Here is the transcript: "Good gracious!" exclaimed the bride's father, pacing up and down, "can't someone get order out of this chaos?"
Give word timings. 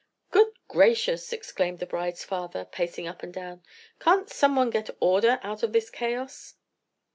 "Good 0.31 0.53
gracious!" 0.67 1.31
exclaimed 1.31 1.77
the 1.77 1.85
bride's 1.85 2.23
father, 2.23 2.65
pacing 2.65 3.05
up 3.07 3.21
and 3.21 3.31
down, 3.31 3.61
"can't 3.99 4.31
someone 4.31 4.71
get 4.71 4.89
order 4.99 5.39
out 5.43 5.61
of 5.61 5.73
this 5.73 5.91
chaos?" 5.91 6.55